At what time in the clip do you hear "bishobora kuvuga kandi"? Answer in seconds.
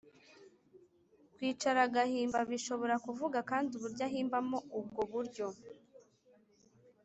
2.51-3.69